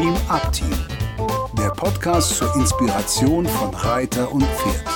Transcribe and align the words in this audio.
Dream 0.00 0.16
Up 0.30 0.50
Team, 0.50 0.72
der 1.58 1.68
Podcast 1.72 2.34
zur 2.34 2.56
Inspiration 2.56 3.44
von 3.44 3.74
Reiter 3.74 4.32
und 4.32 4.42
Pferd. 4.44 4.86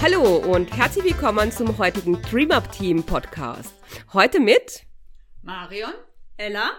Hallo 0.00 0.36
und 0.36 0.74
herzlich 0.74 1.04
willkommen 1.04 1.52
zum 1.52 1.76
heutigen 1.76 2.22
Dream 2.22 2.50
Up 2.50 2.72
Team 2.72 3.04
Podcast. 3.04 3.74
Heute 4.14 4.40
mit 4.40 4.86
Marion, 5.42 5.92
Ella 6.38 6.70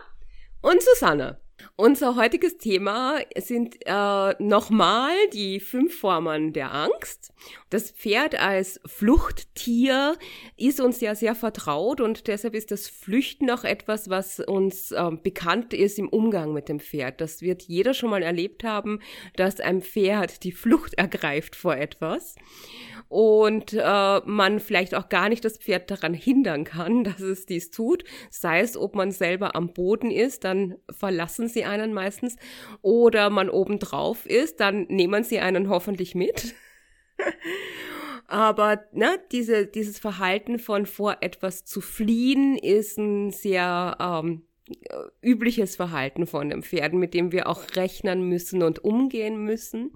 und 0.61 0.81
Susanne. 0.81 1.39
Unser 1.75 2.15
heutiges 2.15 2.57
Thema 2.57 3.19
sind 3.37 3.77
äh, 3.85 4.35
nochmal 4.43 5.13
die 5.33 5.59
fünf 5.59 5.97
Formen 5.97 6.53
der 6.53 6.73
Angst. 6.73 7.33
Das 7.69 7.91
Pferd 7.91 8.39
als 8.39 8.79
Fluchttier 8.85 10.15
ist 10.57 10.79
uns 10.79 11.01
ja 11.01 11.15
sehr 11.15 11.33
vertraut 11.33 12.01
und 12.01 12.27
deshalb 12.27 12.53
ist 12.55 12.71
das 12.71 12.87
Flüchten 12.87 13.49
auch 13.49 13.63
etwas, 13.63 14.09
was 14.09 14.39
uns 14.39 14.91
äh, 14.91 15.11
bekannt 15.23 15.73
ist 15.73 15.97
im 15.97 16.09
Umgang 16.09 16.53
mit 16.53 16.69
dem 16.69 16.79
Pferd. 16.79 17.21
Das 17.21 17.41
wird 17.41 17.63
jeder 17.63 17.93
schon 17.93 18.09
mal 18.09 18.21
erlebt 18.21 18.63
haben, 18.63 18.99
dass 19.35 19.59
ein 19.59 19.81
Pferd 19.81 20.43
die 20.43 20.51
Flucht 20.51 20.95
ergreift 20.95 21.55
vor 21.55 21.75
etwas 21.75 22.35
und 23.11 23.73
äh, 23.73 24.21
man 24.23 24.61
vielleicht 24.61 24.95
auch 24.95 25.09
gar 25.09 25.27
nicht 25.27 25.43
das 25.43 25.57
Pferd 25.57 25.91
daran 25.91 26.13
hindern 26.13 26.63
kann, 26.63 27.03
dass 27.03 27.19
es 27.19 27.45
dies 27.45 27.69
tut. 27.69 28.05
Sei 28.29 28.61
es, 28.61 28.77
ob 28.77 28.95
man 28.95 29.11
selber 29.11 29.53
am 29.53 29.73
Boden 29.73 30.11
ist, 30.11 30.45
dann 30.45 30.75
verlassen 30.89 31.49
sie 31.51 31.65
einen 31.65 31.93
meistens, 31.93 32.37
oder 32.81 33.29
man 33.29 33.49
oben 33.49 33.79
drauf 33.79 34.25
ist, 34.25 34.59
dann 34.59 34.83
nehmen 34.89 35.23
sie 35.23 35.39
einen 35.39 35.69
hoffentlich 35.69 36.15
mit. 36.15 36.55
Aber 38.27 38.85
ne, 38.93 39.19
diese, 39.31 39.67
dieses 39.67 39.99
Verhalten 39.99 40.57
von 40.57 40.85
vor 40.85 41.17
etwas 41.19 41.65
zu 41.65 41.81
fliehen 41.81 42.57
ist 42.57 42.97
ein 42.97 43.31
sehr 43.31 43.97
ähm, 43.99 44.43
übliches 45.21 45.75
Verhalten 45.75 46.25
von 46.25 46.49
den 46.49 46.63
Pferden, 46.63 46.99
mit 46.99 47.13
dem 47.13 47.31
wir 47.31 47.47
auch 47.47 47.75
rechnen 47.75 48.23
müssen 48.29 48.63
und 48.63 48.83
umgehen 48.83 49.43
müssen. 49.43 49.91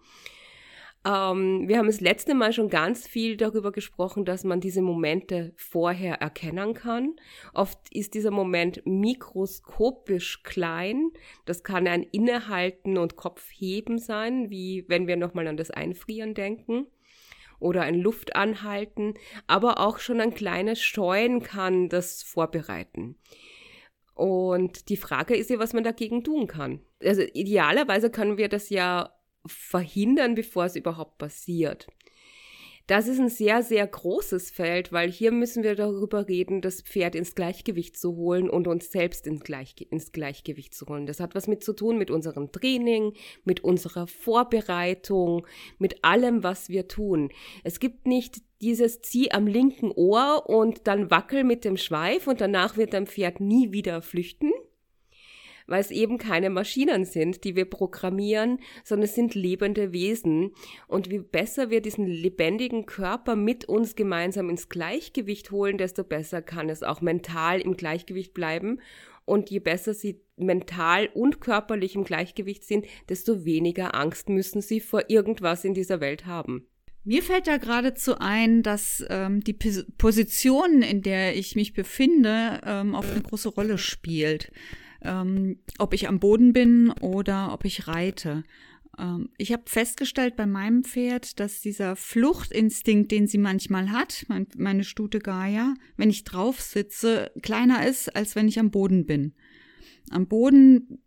Ähm, 1.06 1.68
wir 1.68 1.78
haben 1.78 1.86
das 1.86 2.02
letzte 2.02 2.34
Mal 2.34 2.52
schon 2.52 2.70
ganz 2.70 3.08
viel 3.08 3.38
darüber 3.38 3.72
gesprochen, 3.72 4.26
dass 4.26 4.44
man 4.44 4.60
diese 4.60 4.82
Momente 4.82 5.54
vorher 5.56 6.16
erkennen 6.16 6.74
kann. 6.74 7.16
Oft 7.54 7.78
ist 7.92 8.16
dieser 8.16 8.32
Moment 8.32 8.82
mikroskopisch 8.86 10.42
klein. 10.44 11.12
Das 11.46 11.64
kann 11.64 11.88
ein 11.88 12.04
Innehalten 12.04 12.98
und 12.98 13.16
Kopfheben 13.16 14.00
sein, 14.00 14.50
wie 14.50 14.86
wenn 14.88 15.06
wir 15.08 15.16
nochmal 15.16 15.48
an 15.48 15.58
das 15.58 15.70
Einfrieren 15.70 16.34
denken 16.34 16.88
oder 17.60 17.84
ein 17.84 17.96
Luftanhalten, 17.96 19.14
aber 19.48 19.80
auch 19.80 20.00
schon 20.00 20.20
ein 20.20 20.34
kleines 20.34 20.82
Scheuen 20.82 21.42
kann 21.42 21.88
das 21.88 22.22
vorbereiten. 22.22 23.16
Und 24.14 24.90
die 24.90 24.98
Frage 24.98 25.36
ist 25.36 25.50
ja, 25.50 25.60
was 25.60 25.74
man 25.74 25.84
dagegen 25.84 26.24
tun 26.24 26.48
kann. 26.48 26.80
Also 27.04 27.22
idealerweise 27.22 28.10
können 28.10 28.38
wir 28.38 28.50
das 28.50 28.70
ja 28.70 29.15
verhindern, 29.46 30.36
bevor 30.36 30.66
es 30.66 30.76
überhaupt 30.76 31.18
passiert. 31.18 31.88
Das 32.88 33.08
ist 33.08 33.20
ein 33.20 33.30
sehr, 33.30 33.64
sehr 33.64 33.88
großes 33.88 34.52
Feld, 34.52 34.92
weil 34.92 35.12
hier 35.12 35.32
müssen 35.32 35.64
wir 35.64 35.74
darüber 35.74 36.28
reden, 36.28 36.62
das 36.62 36.84
Pferd 36.84 37.16
ins 37.16 37.34
Gleichgewicht 37.34 37.98
zu 37.98 38.16
holen 38.16 38.48
und 38.48 38.68
uns 38.68 38.92
selbst 38.92 39.26
ins, 39.26 39.44
Gleich 39.44 39.74
ins 39.90 40.12
Gleichgewicht 40.12 40.76
zu 40.76 40.86
holen. 40.86 41.08
Das 41.08 41.20
hat 41.20 41.34
was 41.34 41.48
mit 41.48 41.64
zu 41.64 41.74
tun 41.74 41.98
mit 41.98 42.12
unserem 42.12 42.52
Training, 42.52 43.14
mit 43.44 43.64
unserer 43.64 44.06
Vorbereitung, 44.06 45.48
mit 45.80 46.04
allem, 46.04 46.44
was 46.44 46.70
wir 46.70 46.88
tun. 46.88 47.30
Es 47.64 47.80
gibt 47.80 48.06
nicht 48.06 48.44
dieses 48.62 49.02
Zieh 49.02 49.32
am 49.32 49.48
linken 49.48 49.92
Ohr 49.92 50.48
und 50.48 50.86
dann 50.86 51.10
wackel 51.10 51.44
mit 51.44 51.66
dem 51.66 51.78
Schweif 51.78 52.28
und 52.28 52.40
danach 52.40 52.78
wird 52.78 52.94
dein 52.94 53.08
Pferd 53.08 53.40
nie 53.40 53.72
wieder 53.72 54.04
flüchten, 54.04 54.52
weil 55.68 55.82
es 55.82 55.92
eben 55.92 56.18
keine 56.18 56.50
Maschinen 56.50 57.06
sind, 57.06 57.44
die 57.44 57.56
wir 57.56 57.66
programmieren, 57.66 58.60
sondern 58.84 59.06
es 59.06 59.16
sind 59.16 59.36
lebende 59.36 59.92
Wesen. 59.94 60.52
Und 60.88 61.10
wie 61.10 61.20
besser 61.20 61.70
wir 61.70 61.82
diesen 61.82 62.08
lebendigen 62.08 62.86
Körper 62.86 63.36
mit 63.36 63.66
uns 63.66 63.96
gemeinsam 63.96 64.50
ins 64.50 64.70
Gleichgewicht 64.70 65.52
holen, 65.52 65.78
desto 65.78 66.04
besser 66.04 66.42
kann 66.42 66.70
es 66.70 66.84
auch 66.84 67.02
mental 67.02 67.62
im 67.62 67.76
Gleichgewicht 67.76 68.34
bleiben. 68.34 68.80
Und 69.26 69.50
je 69.50 69.60
besser 69.60 69.96
sie 69.96 70.22
mental 70.38 71.10
und 71.14 71.42
körperlich 71.42 71.96
im 71.96 72.04
Gleichgewicht 72.04 72.64
sind, 72.64 72.86
desto 73.10 73.44
weniger 73.44 73.96
Angst 73.96 74.30
müssen 74.30 74.62
sie 74.62 74.80
vor 74.80 75.10
irgendwas 75.10 75.66
in 75.66 75.74
dieser 75.74 76.00
Welt 76.00 76.28
haben. 76.28 76.68
Mir 77.04 77.22
fällt 77.22 77.48
da 77.48 77.58
geradezu 77.58 78.18
ein, 78.18 78.64
dass 78.64 79.04
ähm, 79.10 79.42
die 79.42 79.54
P 79.54 79.84
Position, 79.98 80.82
in 80.82 81.04
der 81.04 81.36
ich 81.36 81.56
mich 81.56 81.74
befinde, 81.74 82.62
ähm, 82.66 82.96
auch 82.96 83.06
eine 83.06 83.22
große 83.22 83.50
Rolle 83.50 83.78
spielt 83.78 84.52
ähm, 85.06 85.60
ob 85.78 85.94
ich 85.94 86.08
am 86.08 86.20
Boden 86.20 86.54
bin 86.54 86.92
oder 87.02 87.54
ob 87.54 87.66
ich 87.66 87.88
reite. 87.88 88.44
Ähm, 88.98 89.30
ich 89.38 89.52
habe 89.52 89.64
festgestellt 89.66 90.36
bei 90.36 90.46
meinem 90.46 90.84
Pferd, 90.84 91.40
dass 91.40 91.62
dieser 91.62 91.96
Fluchtinstinkt, 91.96 93.12
den 93.12 93.28
sie 93.28 93.38
manchmal 93.38 93.92
hat, 93.92 94.26
mein, 94.28 94.48
meine 94.58 94.84
Stute 94.84 95.20
Gaia, 95.20 95.74
wenn 95.98 96.10
ich 96.10 96.24
drauf 96.24 96.62
sitze, 96.62 97.32
kleiner 97.42 97.88
ist, 97.88 98.16
als 98.16 98.36
wenn 98.36 98.48
ich 98.48 98.60
am 98.60 98.72
Boden 98.72 99.06
bin. 99.06 99.34
Am 100.12 100.28
Boden 100.28 101.00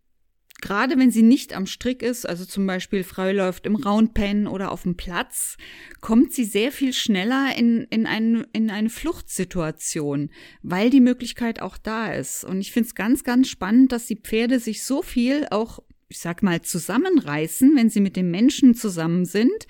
gerade 0.61 0.99
wenn 0.99 1.11
sie 1.11 1.23
nicht 1.23 1.55
am 1.55 1.67
Strick 1.67 2.03
ist, 2.03 2.29
also 2.29 2.45
zum 2.45 2.67
Beispiel 2.67 3.05
frei 3.05 3.33
läuft 3.33 3.67
im 3.67 3.77
Roundpen 3.77 4.47
oder 4.47 4.73
auf 4.73 4.83
dem 4.83 4.97
Platz, 4.97 5.57
kommt 6.01 6.33
sie 6.33 6.45
sehr 6.45 6.73
viel 6.73 6.93
schneller 6.93 7.55
in, 7.57 7.85
in, 7.91 8.07
ein, 8.07 8.47
in 8.53 8.71
eine 8.71 8.91
Fluchtsituation, 8.91 10.31
weil 10.63 10.91
die 10.91 11.01
Möglichkeit 11.01 11.63
auch 11.63 11.79
da 11.79 12.13
ist. 12.13 12.45
Und 12.45 12.61
ich 12.61 12.73
finde 12.73 12.89
es 12.89 12.95
ganz, 12.95 13.25
ganz 13.25 13.49
spannend, 13.49 13.93
dass 13.93 14.07
die 14.07 14.17
Pferde 14.17 14.59
sich 14.59 14.83
so 14.83 15.03
viel 15.03 15.47
auch 15.51 15.81
ich 16.11 16.21
sag 16.21 16.43
mal, 16.43 16.63
zusammenreißen, 16.63 17.77
wenn 17.77 17.91
sie 17.91 18.01
mit 18.01 18.17
dem 18.17 18.31
Menschen 18.31 18.75
zusammen 18.75 19.27
sind, 19.27 19.67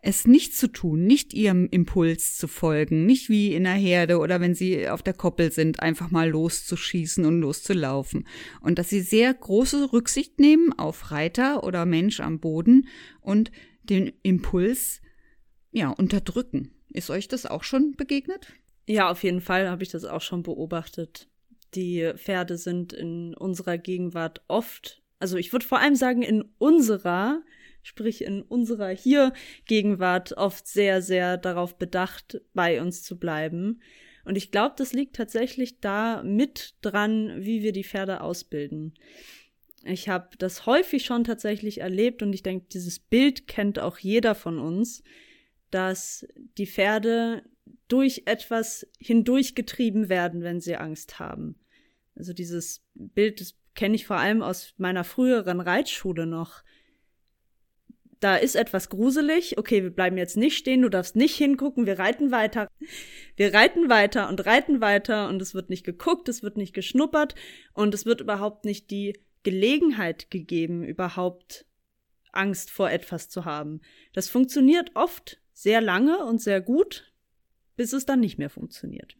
es 0.00 0.26
nicht 0.26 0.56
zu 0.56 0.68
tun, 0.68 1.04
nicht 1.04 1.34
ihrem 1.34 1.66
Impuls 1.68 2.36
zu 2.36 2.46
folgen, 2.46 3.06
nicht 3.06 3.28
wie 3.28 3.54
in 3.54 3.64
der 3.64 3.72
Herde 3.72 4.18
oder 4.18 4.40
wenn 4.40 4.54
sie 4.54 4.88
auf 4.88 5.02
der 5.02 5.14
Koppel 5.14 5.50
sind, 5.50 5.80
einfach 5.80 6.10
mal 6.10 6.30
loszuschießen 6.30 7.24
und 7.24 7.40
loszulaufen. 7.40 8.28
Und 8.60 8.78
dass 8.78 8.88
sie 8.88 9.00
sehr 9.00 9.34
große 9.34 9.92
Rücksicht 9.92 10.38
nehmen 10.38 10.72
auf 10.72 11.10
Reiter 11.10 11.64
oder 11.64 11.86
Mensch 11.86 12.20
am 12.20 12.38
Boden 12.38 12.86
und 13.20 13.50
den 13.82 14.12
Impuls, 14.22 15.00
ja, 15.72 15.90
unterdrücken. 15.90 16.70
Ist 16.92 17.10
euch 17.10 17.26
das 17.26 17.46
auch 17.46 17.64
schon 17.64 17.96
begegnet? 17.96 18.52
Ja, 18.86 19.10
auf 19.10 19.24
jeden 19.24 19.40
Fall 19.40 19.68
habe 19.68 19.82
ich 19.82 19.88
das 19.88 20.04
auch 20.04 20.20
schon 20.20 20.42
beobachtet. 20.44 21.28
Die 21.74 22.12
Pferde 22.16 22.58
sind 22.58 22.92
in 22.92 23.34
unserer 23.34 23.78
Gegenwart 23.78 24.42
oft 24.48 24.99
also 25.20 25.36
ich 25.36 25.52
würde 25.52 25.66
vor 25.66 25.78
allem 25.78 25.94
sagen, 25.94 26.22
in 26.22 26.42
unserer, 26.58 27.42
sprich 27.82 28.24
in 28.24 28.42
unserer 28.42 28.88
hier 28.88 29.32
Gegenwart 29.66 30.32
oft 30.32 30.66
sehr, 30.66 31.02
sehr 31.02 31.36
darauf 31.36 31.78
bedacht, 31.78 32.40
bei 32.54 32.82
uns 32.82 33.02
zu 33.02 33.18
bleiben. 33.18 33.80
Und 34.24 34.36
ich 34.36 34.50
glaube, 34.50 34.74
das 34.76 34.92
liegt 34.92 35.16
tatsächlich 35.16 35.80
da 35.80 36.22
mit 36.22 36.74
dran, 36.82 37.44
wie 37.44 37.62
wir 37.62 37.72
die 37.72 37.84
Pferde 37.84 38.22
ausbilden. 38.22 38.94
Ich 39.84 40.08
habe 40.08 40.36
das 40.38 40.66
häufig 40.66 41.04
schon 41.04 41.24
tatsächlich 41.24 41.80
erlebt 41.80 42.22
und 42.22 42.32
ich 42.32 42.42
denke, 42.42 42.66
dieses 42.72 42.98
Bild 42.98 43.46
kennt 43.46 43.78
auch 43.78 43.98
jeder 43.98 44.34
von 44.34 44.58
uns, 44.58 45.02
dass 45.70 46.26
die 46.58 46.66
Pferde 46.66 47.44
durch 47.88 48.22
etwas 48.26 48.86
hindurchgetrieben 48.98 50.08
werden, 50.08 50.42
wenn 50.42 50.60
sie 50.60 50.76
Angst 50.76 51.18
haben. 51.18 51.56
Also 52.14 52.32
dieses 52.32 52.84
Bild, 52.94 53.40
das 53.40 53.54
kenne 53.74 53.94
ich 53.94 54.06
vor 54.06 54.16
allem 54.16 54.42
aus 54.42 54.74
meiner 54.78 55.04
früheren 55.04 55.60
Reitschule 55.60 56.26
noch. 56.26 56.62
Da 58.20 58.36
ist 58.36 58.54
etwas 58.54 58.90
gruselig. 58.90 59.56
Okay, 59.56 59.82
wir 59.82 59.90
bleiben 59.90 60.18
jetzt 60.18 60.36
nicht 60.36 60.56
stehen, 60.56 60.82
du 60.82 60.90
darfst 60.90 61.16
nicht 61.16 61.36
hingucken, 61.36 61.86
wir 61.86 61.98
reiten 61.98 62.30
weiter. 62.30 62.68
Wir 63.36 63.54
reiten 63.54 63.88
weiter 63.88 64.28
und 64.28 64.44
reiten 64.44 64.82
weiter 64.82 65.28
und 65.28 65.40
es 65.40 65.54
wird 65.54 65.70
nicht 65.70 65.84
geguckt, 65.84 66.28
es 66.28 66.42
wird 66.42 66.58
nicht 66.58 66.74
geschnuppert 66.74 67.34
und 67.72 67.94
es 67.94 68.04
wird 68.04 68.20
überhaupt 68.20 68.66
nicht 68.66 68.90
die 68.90 69.18
Gelegenheit 69.42 70.30
gegeben, 70.30 70.84
überhaupt 70.84 71.64
Angst 72.32 72.70
vor 72.70 72.90
etwas 72.90 73.30
zu 73.30 73.46
haben. 73.46 73.80
Das 74.12 74.28
funktioniert 74.28 74.90
oft 74.94 75.40
sehr 75.54 75.80
lange 75.80 76.24
und 76.24 76.40
sehr 76.42 76.60
gut, 76.60 77.12
bis 77.76 77.94
es 77.94 78.04
dann 78.04 78.20
nicht 78.20 78.38
mehr 78.38 78.50
funktioniert. 78.50 79.16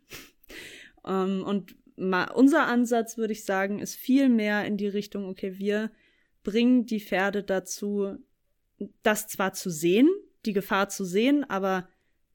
Ähm, 1.06 1.42
und 1.44 1.74
unser 2.00 2.66
Ansatz, 2.66 3.18
würde 3.18 3.32
ich 3.32 3.44
sagen, 3.44 3.78
ist 3.78 3.96
viel 3.96 4.28
mehr 4.28 4.64
in 4.64 4.76
die 4.76 4.88
Richtung, 4.88 5.26
okay, 5.26 5.58
wir 5.58 5.90
bringen 6.42 6.86
die 6.86 7.00
Pferde 7.00 7.42
dazu, 7.42 8.16
das 9.02 9.28
zwar 9.28 9.52
zu 9.52 9.70
sehen, 9.70 10.08
die 10.46 10.52
Gefahr 10.52 10.88
zu 10.88 11.04
sehen, 11.04 11.44
aber 11.48 11.88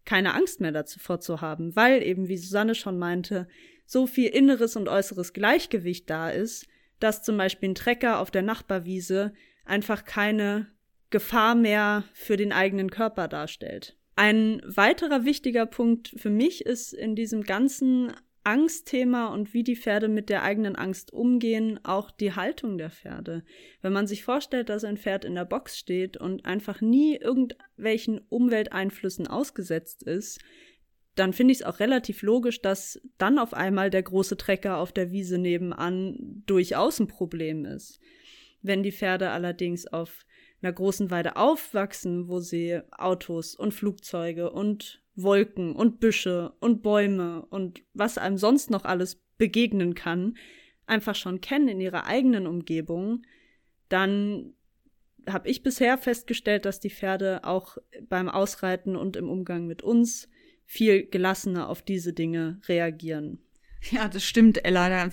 keine 0.06 0.36
Angst 0.36 0.62
mehr 0.62 0.72
dazu 0.72 1.00
vorzuhaben, 1.00 1.76
weil 1.76 2.04
eben, 2.04 2.28
wie 2.28 2.38
Susanne 2.38 2.76
schon 2.76 3.00
meinte, 3.00 3.48
so 3.88 4.06
viel 4.08 4.30
inneres 4.30 4.76
und 4.76 4.88
äußeres 4.88 5.34
Gleichgewicht 5.34 6.10
da 6.10 6.30
ist, 6.30 6.68
dass 7.00 7.24
zum 7.24 7.38
Beispiel 7.38 7.70
ein 7.70 7.76
Trecker 7.76 8.20
auf 8.20 8.32
der 8.32 8.44
Nachbarwiese 8.44 9.34
einfach 9.66 10.06
keine 10.06 10.68
Gefahr 11.10 11.56
mehr 11.56 12.04
für 12.14 12.38
den 12.38 12.52
eigenen 12.52 12.90
Körper 12.90 13.28
darstellt. 13.28 13.98
Ein 14.16 14.62
weiterer 14.66 15.26
wichtiger 15.26 15.66
Punkt 15.66 16.14
für 16.16 16.30
mich 16.30 16.66
ist 16.66 16.94
in 16.94 17.16
diesem 17.16 17.44
ganzen 17.44 18.14
Angstthema 18.46 19.28
und 19.28 19.54
wie 19.54 19.64
die 19.64 19.76
Pferde 19.76 20.08
mit 20.08 20.30
der 20.30 20.44
eigenen 20.44 20.76
Angst 20.76 21.12
umgehen, 21.12 21.80
auch 21.84 22.12
die 22.12 22.34
Haltung 22.34 22.78
der 22.78 22.92
Pferde. 22.92 23.44
Wenn 23.82 23.92
man 23.92 24.08
sich 24.08 24.24
vorstellt, 24.24 24.70
dass 24.70 24.84
ein 24.84 24.98
Pferd 24.98 25.26
in 25.26 25.36
der 25.36 25.46
Box 25.46 25.78
steht 25.78 26.16
und 26.16 26.46
einfach 26.46 26.80
nie 26.80 27.18
irgendwelchen 27.18 28.20
Umwelteinflüssen 28.30 29.28
ausgesetzt 29.28 30.04
ist, 30.04 30.40
dann 31.16 31.34
finde 31.34 31.54
ich 31.54 31.60
es 31.60 31.66
auch 31.66 31.80
relativ 31.80 32.22
logisch, 32.22 32.62
dass 32.62 33.02
dann 33.18 33.40
auf 33.40 33.54
einmal 33.54 33.90
der 33.90 34.04
große 34.04 34.38
Trecker 34.38 34.78
auf 34.78 34.92
der 34.92 35.12
Wiese 35.12 35.38
nebenan 35.38 36.44
durchaus 36.46 37.00
ein 37.00 37.08
Problem 37.08 37.66
ist. 37.66 38.00
Wenn 38.62 38.84
die 38.84 38.92
Pferde 38.92 39.32
allerdings 39.32 39.88
auf 39.88 40.26
einer 40.62 40.74
großen 40.74 41.10
Weide 41.12 41.38
aufwachsen, 41.38 42.28
wo 42.28 42.40
sie 42.40 42.82
Autos 42.92 43.56
und 43.56 43.74
Flugzeuge 43.74 44.52
und 44.52 45.02
Wolken 45.16 45.76
und 45.76 46.00
Büsche 46.00 46.54
und 46.60 46.84
Bäume 46.84 47.46
und 47.46 47.82
was 47.94 48.18
einem 48.18 48.38
sonst 48.38 48.70
noch 48.70 48.86
alles 48.86 49.22
begegnen 49.38 49.96
kann, 49.96 50.38
einfach 50.88 51.16
schon 51.16 51.42
kennen 51.42 51.68
in 51.68 51.82
ihrer 51.82 52.06
eigenen 52.06 52.48
Umgebung, 52.48 53.24
dann 53.90 54.54
habe 55.28 55.50
ich 55.50 55.64
bisher 55.64 55.98
festgestellt, 55.98 56.66
dass 56.66 56.80
die 56.80 56.90
Pferde 56.90 57.44
auch 57.44 57.78
beim 58.10 58.30
Ausreiten 58.30 58.96
und 58.96 59.16
im 59.16 59.30
Umgang 59.30 59.66
mit 59.66 59.82
uns 59.82 60.30
viel 60.66 61.08
gelassener 61.08 61.70
auf 61.70 61.82
diese 61.82 62.14
Dinge 62.14 62.60
reagieren. 62.68 63.40
Ja, 63.92 64.08
das 64.08 64.24
stimmt, 64.24 64.66
Ella. 64.66 65.10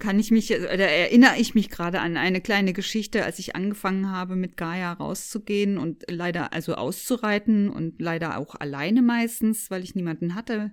Kann 0.00 0.18
ich 0.18 0.32
mich, 0.32 0.48
da 0.48 0.56
erinnere 0.56 1.36
ich 1.38 1.54
mich 1.54 1.70
gerade 1.70 2.00
an 2.00 2.16
eine 2.16 2.40
kleine 2.40 2.72
Geschichte, 2.72 3.24
als 3.24 3.38
ich 3.38 3.54
angefangen 3.54 4.10
habe, 4.10 4.34
mit 4.34 4.56
Gaia 4.56 4.92
rauszugehen 4.92 5.78
und 5.78 6.04
leider 6.10 6.52
also 6.52 6.74
auszureiten 6.74 7.68
und 7.68 8.00
leider 8.00 8.38
auch 8.38 8.56
alleine 8.56 9.02
meistens, 9.02 9.70
weil 9.70 9.84
ich 9.84 9.94
niemanden 9.94 10.34
hatte, 10.34 10.72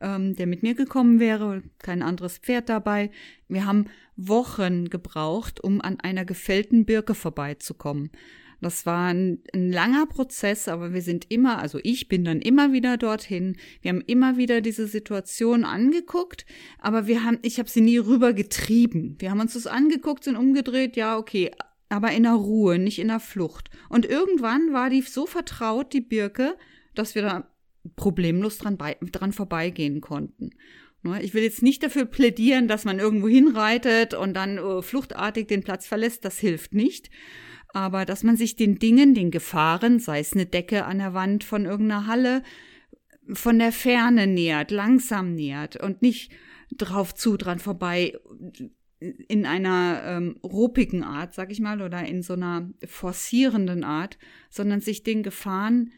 ähm, 0.00 0.34
der 0.34 0.46
mit 0.46 0.62
mir 0.62 0.74
gekommen 0.74 1.20
wäre, 1.20 1.62
kein 1.78 2.02
anderes 2.02 2.38
Pferd 2.38 2.70
dabei. 2.70 3.10
Wir 3.48 3.66
haben 3.66 3.86
Wochen 4.16 4.88
gebraucht, 4.88 5.62
um 5.62 5.80
an 5.80 6.00
einer 6.00 6.24
gefällten 6.24 6.86
Birke 6.86 7.14
vorbeizukommen. 7.14 8.10
Das 8.60 8.86
war 8.86 9.08
ein, 9.08 9.40
ein, 9.52 9.70
langer 9.70 10.06
Prozess, 10.06 10.66
aber 10.66 10.92
wir 10.92 11.02
sind 11.02 11.30
immer, 11.30 11.58
also 11.58 11.78
ich 11.82 12.08
bin 12.08 12.24
dann 12.24 12.40
immer 12.40 12.72
wieder 12.72 12.96
dorthin. 12.96 13.56
Wir 13.82 13.90
haben 13.90 14.00
immer 14.00 14.36
wieder 14.36 14.60
diese 14.60 14.88
Situation 14.88 15.64
angeguckt, 15.64 16.44
aber 16.78 17.06
wir 17.06 17.22
haben, 17.22 17.38
ich 17.42 17.58
habe 17.60 17.68
sie 17.68 17.80
nie 17.80 17.98
rüber 17.98 18.32
getrieben. 18.32 19.16
Wir 19.20 19.30
haben 19.30 19.40
uns 19.40 19.54
das 19.54 19.68
angeguckt, 19.68 20.24
sind 20.24 20.36
umgedreht, 20.36 20.96
ja, 20.96 21.16
okay, 21.16 21.52
aber 21.88 22.10
in 22.10 22.24
der 22.24 22.32
Ruhe, 22.32 22.78
nicht 22.78 22.98
in 22.98 23.08
der 23.08 23.20
Flucht. 23.20 23.70
Und 23.88 24.04
irgendwann 24.04 24.72
war 24.72 24.90
die 24.90 25.02
so 25.02 25.26
vertraut, 25.26 25.92
die 25.92 26.00
Birke, 26.00 26.56
dass 26.94 27.14
wir 27.14 27.22
da 27.22 27.50
problemlos 27.94 28.58
dran, 28.58 28.76
dran 28.76 29.32
vorbeigehen 29.32 30.00
konnten. 30.00 30.50
Ne, 31.02 31.22
ich 31.22 31.32
will 31.32 31.44
jetzt 31.44 31.62
nicht 31.62 31.84
dafür 31.84 32.06
plädieren, 32.06 32.66
dass 32.66 32.84
man 32.84 32.98
irgendwo 32.98 33.28
hinreitet 33.28 34.14
und 34.14 34.34
dann 34.34 34.58
uh, 34.58 34.82
fluchtartig 34.82 35.46
den 35.46 35.62
Platz 35.62 35.86
verlässt. 35.86 36.24
Das 36.24 36.40
hilft 36.40 36.74
nicht 36.74 37.08
aber 37.78 38.04
dass 38.04 38.24
man 38.24 38.36
sich 38.36 38.56
den 38.56 38.80
Dingen, 38.80 39.14
den 39.14 39.30
Gefahren, 39.30 40.00
sei 40.00 40.18
es 40.18 40.32
eine 40.32 40.46
Decke 40.46 40.84
an 40.84 40.98
der 40.98 41.14
Wand 41.14 41.44
von 41.44 41.64
irgendeiner 41.64 42.06
Halle, 42.06 42.42
von 43.32 43.58
der 43.60 43.70
Ferne 43.70 44.26
nähert, 44.26 44.72
langsam 44.72 45.34
nähert 45.36 45.76
und 45.76 46.02
nicht 46.02 46.32
drauf 46.76 47.14
zu, 47.14 47.36
dran 47.36 47.60
vorbei, 47.60 48.18
in 49.00 49.46
einer 49.46 50.02
ähm, 50.04 50.40
ruppigen 50.42 51.04
Art, 51.04 51.34
sag 51.34 51.52
ich 51.52 51.60
mal, 51.60 51.80
oder 51.80 52.04
in 52.04 52.22
so 52.22 52.32
einer 52.32 52.68
forcierenden 52.84 53.84
Art, 53.84 54.18
sondern 54.50 54.80
sich 54.80 55.04
den 55.04 55.22
Gefahren 55.22 55.92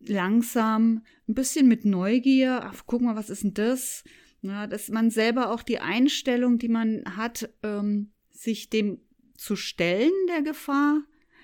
langsam, 0.00 1.04
ein 1.28 1.34
bisschen 1.34 1.68
mit 1.68 1.84
Neugier, 1.84 2.62
ach, 2.64 2.82
guck 2.86 3.02
mal, 3.02 3.14
was 3.14 3.30
ist 3.30 3.44
denn 3.44 3.54
das? 3.54 4.02
Ja, 4.42 4.66
dass 4.66 4.88
man 4.88 5.10
selber 5.10 5.52
auch 5.52 5.62
die 5.62 5.78
Einstellung, 5.78 6.58
die 6.58 6.68
man 6.68 7.04
hat, 7.16 7.50
ähm, 7.62 8.10
sich 8.32 8.68
dem 8.68 8.98
zu 9.40 9.56
stellen 9.56 10.12
der 10.28 10.42
Gefahr 10.42 11.00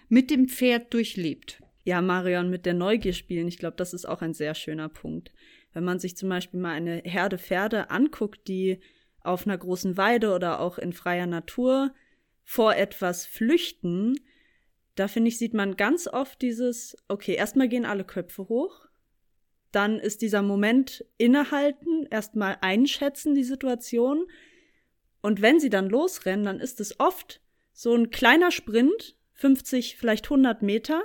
mit 0.08 0.30
dem 0.30 0.48
Pferd 0.48 0.92
durchlebt. 0.92 1.62
Ja, 1.82 2.02
Marion, 2.02 2.50
mit 2.50 2.66
der 2.66 2.74
Neugier 2.74 3.14
spielen, 3.14 3.48
ich 3.48 3.58
glaube, 3.58 3.78
das 3.78 3.94
ist 3.94 4.04
auch 4.04 4.20
ein 4.20 4.34
sehr 4.34 4.54
schöner 4.54 4.90
Punkt. 4.90 5.32
Wenn 5.72 5.82
man 5.82 5.98
sich 5.98 6.14
zum 6.14 6.28
Beispiel 6.28 6.60
mal 6.60 6.72
eine 6.72 7.00
Herde 7.04 7.38
Pferde 7.38 7.90
anguckt, 7.90 8.48
die 8.48 8.80
auf 9.20 9.46
einer 9.46 9.56
großen 9.56 9.96
Weide 9.96 10.34
oder 10.34 10.60
auch 10.60 10.76
in 10.76 10.92
freier 10.92 11.26
Natur 11.26 11.94
vor 12.44 12.76
etwas 12.76 13.24
flüchten, 13.24 14.20
da 14.94 15.08
finde 15.08 15.28
ich, 15.28 15.38
sieht 15.38 15.54
man 15.54 15.76
ganz 15.76 16.06
oft 16.06 16.42
dieses, 16.42 16.96
okay, 17.08 17.34
erstmal 17.34 17.68
gehen 17.68 17.86
alle 17.86 18.04
Köpfe 18.04 18.48
hoch, 18.48 18.86
dann 19.72 19.98
ist 19.98 20.20
dieser 20.20 20.42
Moment 20.42 21.02
innehalten, 21.16 22.06
erstmal 22.10 22.58
einschätzen 22.60 23.34
die 23.34 23.44
Situation, 23.44 24.26
und 25.22 25.40
wenn 25.40 25.58
sie 25.58 25.70
dann 25.70 25.88
losrennen, 25.88 26.44
dann 26.44 26.60
ist 26.60 26.78
es 26.78 27.00
oft 27.00 27.40
so 27.76 27.94
ein 27.94 28.08
kleiner 28.10 28.50
Sprint, 28.50 29.16
50, 29.34 29.96
vielleicht 29.98 30.24
100 30.24 30.62
Meter, 30.62 31.02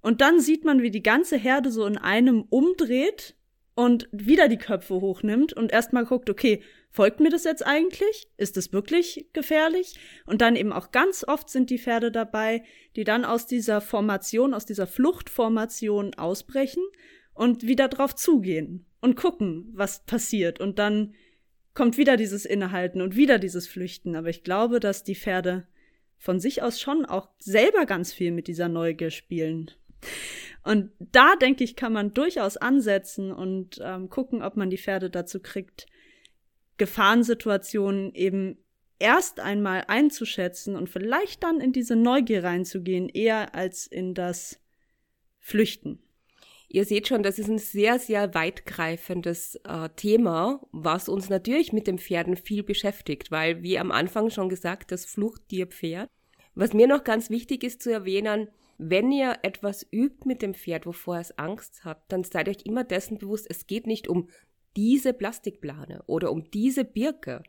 und 0.00 0.20
dann 0.20 0.40
sieht 0.40 0.64
man, 0.64 0.82
wie 0.82 0.90
die 0.90 1.02
ganze 1.02 1.36
Herde 1.36 1.70
so 1.70 1.86
in 1.86 1.96
einem 1.96 2.42
umdreht 2.42 3.36
und 3.74 4.08
wieder 4.10 4.48
die 4.48 4.58
Köpfe 4.58 4.94
hochnimmt 4.94 5.52
und 5.52 5.70
erstmal 5.70 6.04
guckt, 6.04 6.28
okay, 6.28 6.60
folgt 6.90 7.20
mir 7.20 7.30
das 7.30 7.44
jetzt 7.44 7.64
eigentlich? 7.64 8.28
Ist 8.36 8.56
das 8.56 8.72
wirklich 8.72 9.28
gefährlich? 9.32 9.94
Und 10.26 10.40
dann 10.40 10.56
eben 10.56 10.72
auch 10.72 10.90
ganz 10.90 11.24
oft 11.26 11.48
sind 11.48 11.70
die 11.70 11.78
Pferde 11.78 12.10
dabei, 12.10 12.64
die 12.96 13.04
dann 13.04 13.24
aus 13.24 13.46
dieser 13.46 13.80
Formation, 13.80 14.54
aus 14.54 14.66
dieser 14.66 14.88
Fluchtformation 14.88 16.14
ausbrechen 16.14 16.82
und 17.32 17.64
wieder 17.64 17.86
drauf 17.86 18.16
zugehen 18.16 18.86
und 19.00 19.14
gucken, 19.14 19.70
was 19.72 20.04
passiert. 20.04 20.60
Und 20.60 20.80
dann 20.80 21.14
kommt 21.74 21.96
wieder 21.96 22.16
dieses 22.16 22.44
Innehalten 22.44 23.00
und 23.00 23.14
wieder 23.14 23.38
dieses 23.38 23.68
Flüchten. 23.68 24.16
Aber 24.16 24.28
ich 24.28 24.42
glaube, 24.42 24.80
dass 24.80 25.04
die 25.04 25.14
Pferde 25.14 25.68
von 26.18 26.40
sich 26.40 26.62
aus 26.62 26.80
schon 26.80 27.06
auch 27.06 27.28
selber 27.38 27.86
ganz 27.86 28.12
viel 28.12 28.32
mit 28.32 28.48
dieser 28.48 28.68
Neugier 28.68 29.10
spielen. 29.10 29.70
Und 30.64 30.90
da, 30.98 31.36
denke 31.36 31.64
ich, 31.64 31.76
kann 31.76 31.92
man 31.92 32.12
durchaus 32.12 32.56
ansetzen 32.56 33.32
und 33.32 33.80
ähm, 33.82 34.10
gucken, 34.10 34.42
ob 34.42 34.56
man 34.56 34.70
die 34.70 34.78
Pferde 34.78 35.08
dazu 35.08 35.40
kriegt, 35.40 35.86
Gefahrensituationen 36.76 38.14
eben 38.14 38.58
erst 38.98 39.40
einmal 39.40 39.84
einzuschätzen 39.86 40.76
und 40.76 40.88
vielleicht 40.88 41.42
dann 41.42 41.60
in 41.60 41.72
diese 41.72 41.96
Neugier 41.96 42.44
reinzugehen, 42.44 43.08
eher 43.08 43.54
als 43.54 43.86
in 43.86 44.14
das 44.14 44.60
Flüchten. 45.38 46.00
Ihr 46.70 46.84
seht 46.84 47.08
schon, 47.08 47.22
das 47.22 47.38
ist 47.38 47.48
ein 47.48 47.58
sehr, 47.58 47.98
sehr 47.98 48.34
weitgreifendes 48.34 49.56
äh, 49.64 49.88
Thema, 49.96 50.60
was 50.70 51.08
uns 51.08 51.30
natürlich 51.30 51.72
mit 51.72 51.86
den 51.86 51.98
Pferden 51.98 52.36
viel 52.36 52.62
beschäftigt, 52.62 53.30
weil, 53.30 53.62
wie 53.62 53.78
am 53.78 53.90
Anfang 53.90 54.28
schon 54.28 54.50
gesagt, 54.50 54.92
das 54.92 55.06
Fluchttier-Pferd. 55.06 56.10
Was 56.54 56.74
mir 56.74 56.86
noch 56.86 57.04
ganz 57.04 57.30
wichtig 57.30 57.64
ist 57.64 57.82
zu 57.82 57.90
erwähnen, 57.90 58.48
wenn 58.76 59.10
ihr 59.10 59.38
etwas 59.42 59.86
übt 59.90 60.26
mit 60.26 60.42
dem 60.42 60.54
Pferd, 60.54 60.84
wovor 60.84 61.18
es 61.18 61.36
Angst 61.38 61.84
hat, 61.84 62.02
dann 62.08 62.22
seid 62.22 62.48
euch 62.48 62.64
immer 62.64 62.84
dessen 62.84 63.16
bewusst, 63.16 63.46
es 63.48 63.66
geht 63.66 63.86
nicht 63.86 64.06
um 64.06 64.28
diese 64.76 65.14
Plastikplane 65.14 66.02
oder 66.06 66.30
um 66.30 66.50
diese 66.50 66.84
Birke 66.84 67.42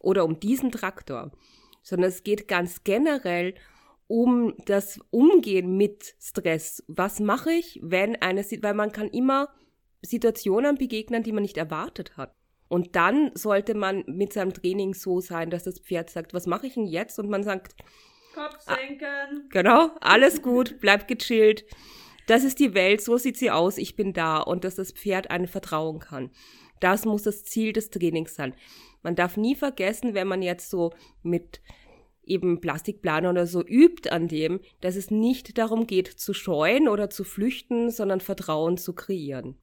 oder 0.00 0.24
um 0.24 0.40
diesen 0.40 0.72
Traktor, 0.72 1.30
sondern 1.82 2.10
es 2.10 2.24
geht 2.24 2.48
ganz 2.48 2.82
generell 2.82 3.52
um 3.52 3.73
das 4.66 5.00
Umgehen 5.10 5.76
mit 5.76 6.14
Stress. 6.20 6.84
Was 6.88 7.20
mache 7.20 7.52
ich, 7.52 7.80
wenn 7.82 8.16
eine, 8.16 8.42
weil 8.42 8.74
man 8.74 8.92
kann 8.92 9.08
immer 9.08 9.48
Situationen 10.02 10.76
begegnen, 10.76 11.22
die 11.22 11.32
man 11.32 11.42
nicht 11.42 11.56
erwartet 11.56 12.16
hat. 12.16 12.34
Und 12.68 12.96
dann 12.96 13.30
sollte 13.34 13.74
man 13.74 14.04
mit 14.06 14.32
seinem 14.32 14.52
Training 14.52 14.94
so 14.94 15.20
sein, 15.20 15.50
dass 15.50 15.64
das 15.64 15.78
Pferd 15.78 16.10
sagt, 16.10 16.34
was 16.34 16.46
mache 16.46 16.66
ich 16.66 16.74
denn 16.74 16.86
jetzt? 16.86 17.18
Und 17.18 17.28
man 17.28 17.42
sagt, 17.42 17.74
Kopf 18.34 18.60
senken. 18.60 19.06
Ah, 19.06 19.48
genau, 19.48 19.90
alles 20.00 20.42
gut, 20.42 20.78
bleib 20.80 21.06
gechillt. 21.06 21.64
Das 22.26 22.42
ist 22.42 22.58
die 22.58 22.74
Welt, 22.74 23.00
so 23.00 23.16
sieht 23.16 23.36
sie 23.36 23.50
aus, 23.50 23.78
ich 23.78 23.96
bin 23.96 24.12
da 24.12 24.38
und 24.38 24.64
dass 24.64 24.76
das 24.76 24.92
Pferd 24.92 25.30
einem 25.30 25.46
vertrauen 25.46 26.00
kann. 26.00 26.30
Das 26.80 27.04
muss 27.04 27.22
das 27.22 27.44
Ziel 27.44 27.72
des 27.72 27.90
Trainings 27.90 28.34
sein. 28.34 28.54
Man 29.02 29.14
darf 29.14 29.36
nie 29.36 29.54
vergessen, 29.54 30.14
wenn 30.14 30.26
man 30.26 30.42
jetzt 30.42 30.70
so 30.70 30.92
mit 31.22 31.60
eben 32.26 32.60
Plastikplaner 32.60 33.30
oder 33.30 33.46
so 33.46 33.62
übt 33.62 34.10
an 34.10 34.28
dem, 34.28 34.60
dass 34.80 34.96
es 34.96 35.10
nicht 35.10 35.58
darum 35.58 35.86
geht 35.86 36.08
zu 36.08 36.34
scheuen 36.34 36.88
oder 36.88 37.10
zu 37.10 37.24
flüchten, 37.24 37.90
sondern 37.90 38.20
Vertrauen 38.20 38.76
zu 38.76 38.94
kreieren. 38.94 39.56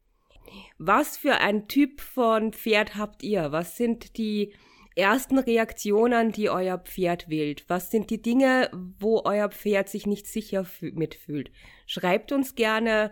Was 0.78 1.18
für 1.18 1.36
ein 1.36 1.68
Typ 1.68 2.02
von 2.02 2.54
Pferd 2.54 2.96
habt 2.96 3.24
ihr? 3.24 3.52
Was 3.52 3.78
sind 3.78 4.18
die 4.18 4.54
ersten 4.96 5.38
Reaktionen, 5.38 6.32
die 6.32 6.50
euer 6.50 6.78
Pferd 6.78 7.30
wählt? 7.30 7.66
Was 7.68 7.92
sind 7.92 8.10
die 8.10 8.22
Dinge, 8.22 8.70
wo 9.00 9.22
euer 9.24 9.50
Pferd 9.50 9.90
sich 9.90 10.06
nicht 10.06 10.28
sicher 10.28 10.66
mitfühlt? 10.82 11.52
Schreibt 11.86 12.32
uns 12.32 12.56
gerne, 12.56 13.12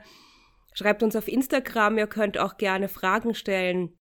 schreibt 0.74 1.04
uns 1.04 1.16
auf 1.16 1.28
Instagram, 1.28 1.98
ihr 1.98 2.08
könnt 2.08 2.38
auch 2.38 2.58
gerne 2.58 2.90
Fragen 2.90 3.34
stellen. 3.34 3.98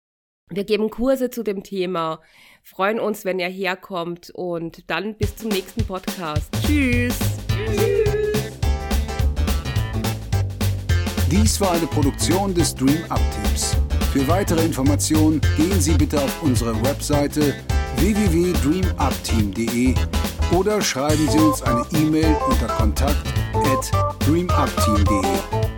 Wir 0.55 0.65
geben 0.65 0.89
Kurse 0.91 1.31
zu 1.31 1.41
dem 1.41 1.63
Thema, 1.63 2.19
freuen 2.62 3.00
uns, 3.00 3.25
wenn 3.25 3.39
ihr 3.39 3.48
herkommt 3.48 4.29
und 4.29 4.88
dann 4.88 5.15
bis 5.15 5.36
zum 5.36 5.50
nächsten 5.50 5.83
Podcast. 5.83 6.53
Tschüss! 6.65 7.17
Dies 11.31 11.60
war 11.60 11.72
eine 11.72 11.88
Produktion 11.88 12.53
des 12.53 12.75
Dream 12.75 13.00
Up 13.10 13.19
Teams. 13.31 13.75
Für 14.12 14.27
weitere 14.27 14.63
Informationen 14.63 15.41
gehen 15.57 15.81
Sie 15.81 15.93
bitte 15.93 16.22
auf 16.22 16.43
unsere 16.43 16.79
Webseite 16.86 17.55
www.dreamupteam.de 17.98 19.95
oder 20.55 20.79
schreiben 20.81 21.27
Sie 21.31 21.39
uns 21.39 21.63
eine 21.63 21.83
E-Mail 21.93 22.36
unter 22.48 22.67
kontakt 22.67 23.25
at 23.55 23.91
dreamupteam.de. 24.19 25.73